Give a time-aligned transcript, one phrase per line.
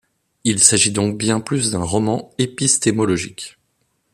[0.45, 3.59] Il s'agit donc bien plus d'un roman épistémologique.